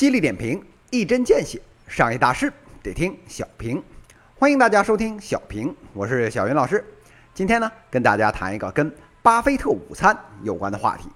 [0.00, 2.50] 犀利点评，一针见血，商业大事
[2.82, 3.82] 得听小平。
[4.38, 6.82] 欢迎大家收听小平，我是小云老师。
[7.34, 11.10] 今天呢，跟大家谈一个跟巴菲特午餐有关的话题。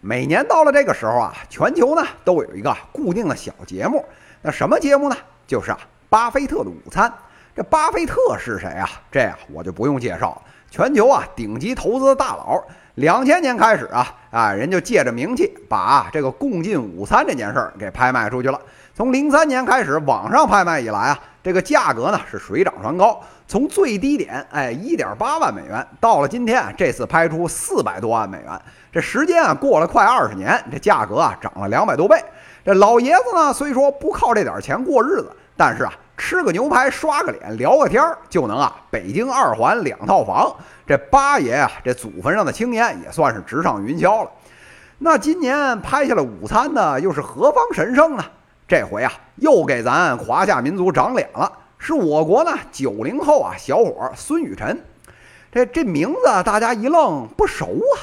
[0.00, 4.04] 每年到了这个时候啊，全球呢都有一个固定的小节目。
[4.42, 5.16] 那什么节目呢？
[5.46, 7.12] 就是啊，巴菲特的午餐。
[7.54, 8.90] 这巴菲特是谁啊？
[9.08, 10.42] 这呀，我就不用介绍了。
[10.70, 12.62] 全球啊，顶级投资大佬。
[12.96, 18.58] 两千年开始啊，啊，人就借着名气，把这个共进午餐这件事儿给拍卖出去了。
[18.94, 28.58] 从零三年开始网上拍卖以来啊，这个价格呢是水涨船高，从最低点哎一点八万美元，到了今天这次拍出四百多万美元，
[28.90, 32.16] 这时间啊过了快二十年，这价格啊涨了两百多倍。
[32.64, 35.92] 这老爷子呢虽说不靠这点钱过日子，但是啊。
[36.16, 40.54] 吃个牛排，刷个脸，聊个天儿，就能啊，北京二环两套房。
[40.86, 44.30] 这八爷啊，这祖坟上的青烟也算是直上云霄了。
[44.98, 48.24] 那今年拍下了午餐的又是何方神圣呢？
[48.66, 54.82] 这回啊，又给咱华夏民族长脸了，是我国呢九零后啊小伙孙雨辰。
[55.52, 57.94] 这这名字大家一愣，不熟啊。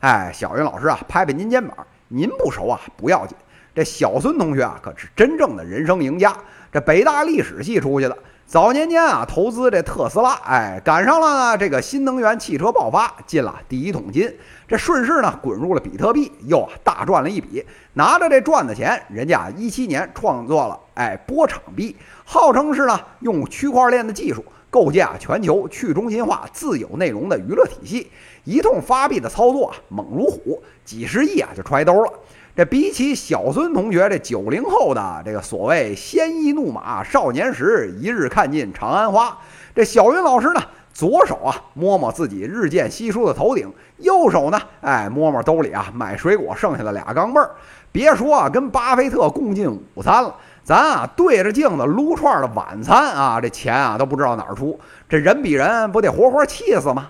[0.00, 3.36] 哎，小云老师啊，拍拍您肩膀，您不熟啊不要紧。
[3.74, 6.36] 这小孙同学啊，可是真正的人生赢家。
[6.72, 14.32] 这北大历史系出去的，早年间啊，投资这特斯拉，哎，赶上了这个新能源汽车爆发，进了第一桶金。
[14.68, 17.64] 这顺势呢，滚入了比特币，又大赚了一笔。
[17.94, 28.10] 拿着这赚的钱，人家一七年创作了哎波场币，号称是呢用区块链的技术构建啊全球去中心化自有内容的娱乐体系。
[28.44, 32.12] 一通发币的操作猛如虎，几十亿啊就揣兜了。
[32.60, 39.34] 这比起小孙同学这九零后的这个所谓鲜衣怒马少年时，一日看尽长安花。
[39.74, 40.60] 这小云老师呢，
[40.92, 47.50] 左手啊摸摸自己日渐稀疏的头顶，右手呢，哎摸摸兜里啊买水果剩下的俩钢镚儿。
[47.90, 54.78] 别说啊跟巴菲特共进午餐了，咱啊对着镜子撸串的晚餐啊，这钱啊都不知道哪儿出。
[55.08, 57.08] 这人比人不得活活气死吗？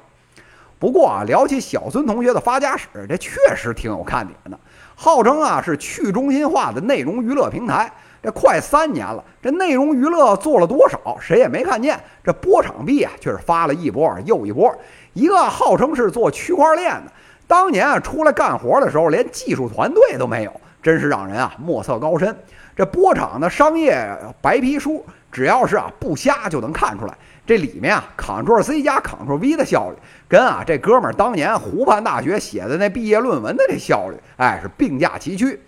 [0.78, 4.56] 不过啊，聊起小孙同学的发家史，这确实挺有看点的。
[5.02, 7.90] 号称啊是去中心化的内容娱乐平台，
[8.22, 11.98] 这快三年了，这内容娱乐做了多少，谁也没看见。
[12.22, 14.70] 这波场币啊，却是发了一波又一波。
[15.14, 17.10] 一个号称是做区块链的，
[17.46, 20.52] 当年啊出来干活的时候，连技术团队都没有，
[20.82, 22.36] 真是让人啊莫测高深。
[22.76, 24.06] 这波场的商业
[24.42, 27.16] 白皮书，只要是啊不瞎就能看出来。
[27.46, 29.96] 这里面啊，Ctrl C 加 Ctrl V 的效率，
[30.28, 35.60] 跟啊这哥们儿当年湖畔大学写的那毕业论文的这效率，哎，是并驾齐驱。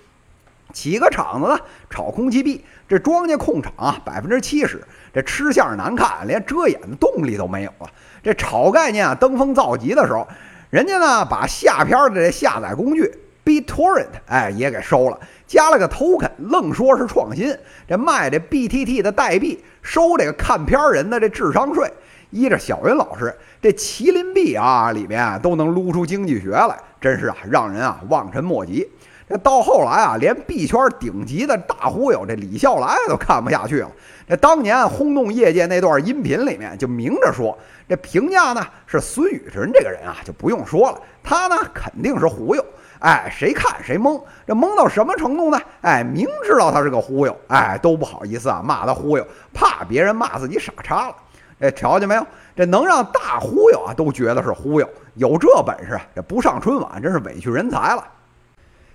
[0.72, 1.58] 起个厂子呢，
[1.90, 4.82] 炒空气币，这庄稼控场啊，百分之七十。
[5.12, 7.90] 这吃相难看，连遮掩的动力都没有了。
[8.22, 10.26] 这炒概念啊，登峰造极的时候，
[10.70, 13.12] 人家呢把下片的这下载工具
[13.44, 15.18] BitTorrent，哎，也给收了。
[15.52, 17.54] 加了个 token，愣说是创新。
[17.86, 21.92] 这卖这 BTT 的代币，收这个看片人的这智商税。
[22.30, 28.88] 依着小云老师，这麒麟臂啊里面都能撸出经济学来，真是啊让人啊望尘莫及。
[29.32, 33.90] 这到后来啊，连币圈顶级的大忽悠这李笑来都看不下去了。
[34.28, 37.56] 这当年轰动业界那段音频里面，就明着说，
[37.88, 42.62] 这评价呢是孙宇晨这个人啊就不用说了，他呢肯定是忽悠。
[42.98, 45.58] 哎，谁看谁懵，这懵到什么程度呢？
[45.80, 51.16] 哎，明知道他是个忽悠，哎，都不好意思啊骂他忽悠，怕别人骂自己傻叉了。
[51.60, 52.26] 哎，瞧见没有？
[52.54, 58.04] 这能让大忽悠啊都觉得是忽悠，有这本事，这不上春晚真是委屈人才了。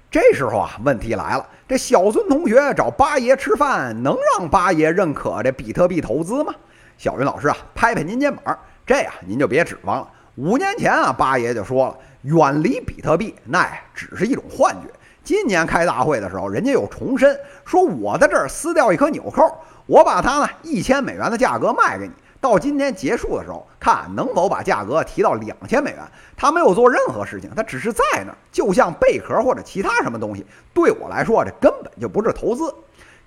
[0.09, 6.53] 这时候啊，问题来了，这小孙同学找八爷吃饭，能让八爷认可这比特币投资吗？
[6.97, 10.07] 小云老师啊，拍拍您肩膀，这呀您就别指望了。
[10.35, 11.97] 五年前啊，八爷就说了。
[12.23, 14.89] 远离比特币，那只是一种幻觉。
[15.23, 19.43] 今年开大会的时候，人家又重申说，我在这儿撕掉一颗纽扣，
[19.85, 22.13] 我把它呢一千美元的价格卖给你。
[22.39, 25.99] 到今天结束的时候，看能否把价格提到两千美元。
[26.35, 30.45] 他没有做任何事情，他只是在那儿，就像贝壳或者其他什么东西。
[30.73, 32.73] 对我来说，这根本就不是投资。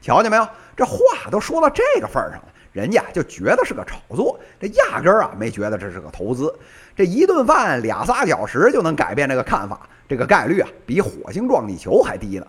[0.01, 0.49] 瞧见没有？
[0.77, 0.95] 这话
[1.31, 2.45] 都说到这个份儿上了。
[2.73, 6.55] 人家就觉得是个炒作，这压根儿啊没觉得这是个投资。
[6.95, 12.47] 这一顿饭俩仨小时就能改变这个看法，这个概率啊比火星撞地球还低呢。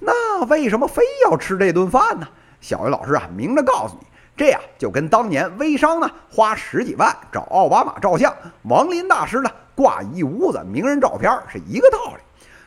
[0.00, 2.26] 那为什么非要吃这顿饭呢？
[2.60, 4.06] 小鱼老师啊明着告诉你，
[4.40, 12.22] 这样就跟当年微商呢花十几万找奥巴马照相，王林大师呢挂一屋子名人照片是一个道理。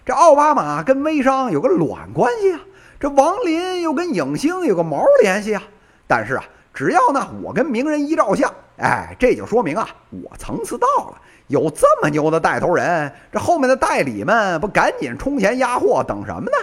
[0.06, 2.60] 这奥巴马跟微商有个卵关系啊，
[3.00, 5.64] 这王林又跟影星有个毛联系啊？
[6.06, 6.44] 但是啊。
[6.76, 11.22] 只要呢，我跟名人一照相，哎，这就说明啊，我层次到了。
[11.48, 16.58] 有这么牛的带头人，这后面的代理们不赶紧充钱压货，等什么呢？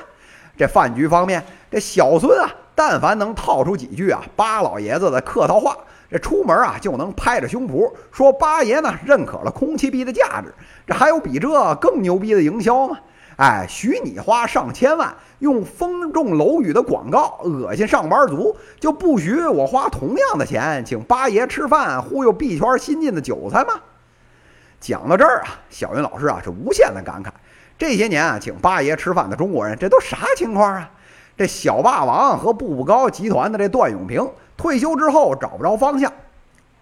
[0.57, 2.51] 这饭局方面，这小孙啊，
[2.83, 5.77] 但凡能套出几句啊八老爷子的客套话，
[6.11, 10.55] 这出门啊就能拍着胸脯说八爷呢认可了空气币的价值。
[10.87, 12.99] 这还有比这更牛逼的营销吗？
[13.37, 23.75] 哎，许你花上千万用风中楼宇的广告恶心上班族，就不许我花同样的钱请八爷吃饭忽悠币圈新进的韭菜吗？
[24.81, 27.29] 讲到这儿啊，小云老师啊是无限的感慨。
[27.77, 30.91] 这些年啊，请八爷吃饭的中国人，这都啥情况啊？
[31.41, 34.29] 这小霸王和步步高集团的这段永平
[34.59, 36.13] 退休之后找不着方向，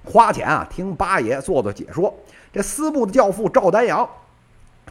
[0.04, 2.12] 花钱啊听八爷做做解说。
[2.52, 4.08] 这私募的教父赵丹阳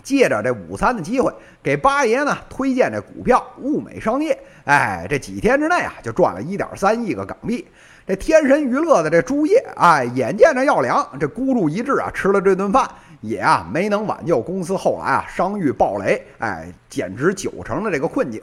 [0.02, 4.40] 借着这午餐的机会，给八爷呢推荐这股票物美商业。
[4.64, 7.68] 哎，这几天之内啊就赚了一点三亿个港币。
[8.08, 12.90] 这天神娱乐的这朱烨，哎，眼见着要凉，这孤注一掷啊吃了这顿饭。
[13.20, 18.42] 也啊没能挽救公司后来啊商誉暴雷，哎减值九成的这个困境。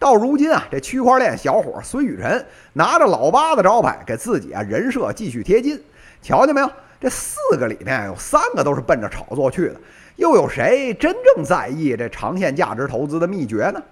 [0.00, 5.78] 到如今啊，这区块链小伙孙雨辰拿着老八的招牌，给自己啊人设继续贴金。
[6.22, 6.70] 瞧见没有？
[6.98, 9.76] 这四个里面有三个都是奔着炒作去的。
[10.16, 13.82] 又有谁真正在意这长线价值投资的秘诀呢？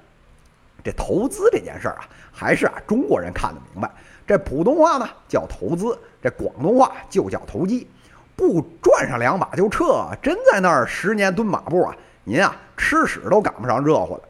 [0.83, 3.91] 这投资这件事儿啊，还是啊中国人看得明白。
[4.27, 7.87] 这普通话呢叫投资，这广东话就叫投机。
[8.35, 11.95] 不转上两把就撤，真在那儿十年蹲马步啊！
[12.25, 14.23] 您啊吃屎都赶不上热乎的。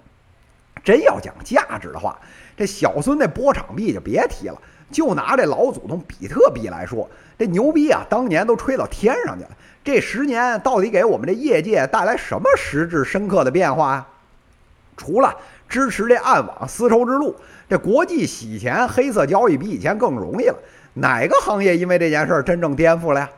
[0.85, 2.19] 真要讲价值的话，
[2.57, 4.59] 这小孙那波场币就别提了。
[4.91, 7.09] 就拿这老祖宗比特币来说，
[7.39, 9.51] 这牛逼啊，当年都吹到天上去了。
[9.85, 14.07] 这十年到底给我们这业界带来什么实质深刻的变化呀？
[14.97, 15.37] 除了
[15.69, 17.37] 支持这暗网丝绸之路，
[17.69, 20.57] 这国际洗钱黑色交易比以前更容易了。
[20.95, 23.31] 哪个行业因为这件事儿真正颠覆了呀？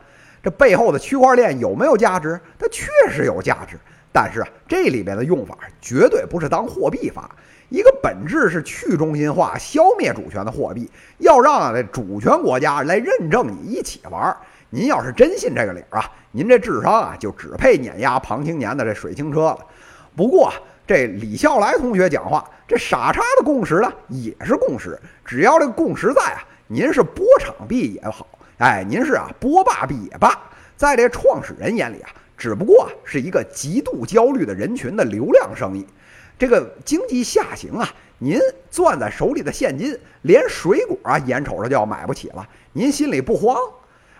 [0.43, 2.39] 这背后的区块链有没有价值？
[2.57, 3.77] 它确实有价值，
[4.11, 7.29] 但是啊，这里边的用法绝对不是当货币发。
[7.69, 10.89] 一个本质是去中心化、消灭主权的货币，
[11.19, 14.35] 要让这主权国家来认证你一起玩。
[14.69, 19.59] 您要是真信这个理儿啊，您这智商啊就只配碾压庞青年的这水清车了。
[20.15, 20.51] 不过
[20.85, 28.27] 这李笑来同学讲话，这傻叉的共识呢也是共识，只要这共识在啊，您是波场币也好。
[28.61, 30.39] 哎，您是啊，波霸币也罢，
[30.77, 35.83] 在这创始人眼里啊，只不过是一个极度焦虑的人群的流量生意。
[36.37, 43.57] 这个经济下行啊，您攥在手里的现金，连水果啊眼瞅着就要买不起了，您心里不慌？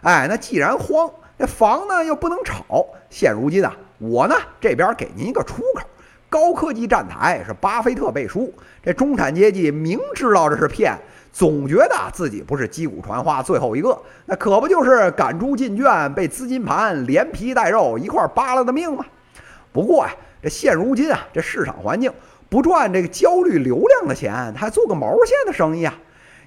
[0.02, 2.84] 哎，那既然慌，这房呢又不能炒。
[3.12, 5.82] 现如今啊，我呢这边给您一个出口，
[6.32, 10.98] 高科技站台是巴菲特背书，这中产阶级明知道这是骗。
[11.34, 19.06] 总觉得自己不是击鼓传花最后一个，那可不就是赶猪进圈，被资金盘连皮带肉一块扒拉的命吗？
[19.74, 22.10] 不过呀，这现如今啊，这市场环境
[22.48, 25.94] 不赚这个焦虑流量的钱，他还做个毛线的生意啊？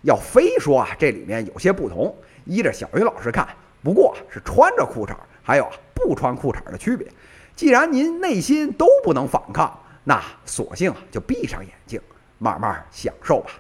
[0.01, 2.17] 要非说啊，这里面有些不同，
[2.47, 3.47] 依着小鱼老师看，
[3.83, 7.07] 不过是穿着裤衩还有不穿裤衩的区别。
[7.57, 12.01] 既然您内心都不能反抗，那索性就闭上眼睛，
[12.39, 13.51] 慢慢享受吧。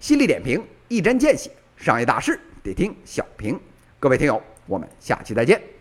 [0.00, 3.58] 犀利点评，一针见血，商业大事得听小平。
[3.98, 5.75] 各位听友，我们下期再见。